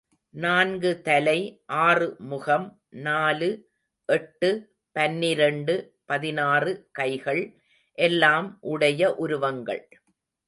[0.29, 1.63] நான்கு தலை,
[1.65, 2.81] ஆறு முகம்,
[2.89, 3.49] நாலு,
[4.05, 4.49] எட்டு,
[4.91, 5.75] பன்னிரெண்டு,
[6.05, 7.43] பதினாறு கைகள்
[7.97, 9.89] எல்லாம் உடைய உருவங்கள்.